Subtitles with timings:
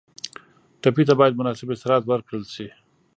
[0.81, 2.67] ټپي ته باید مناسب استراحت ورکړل شي.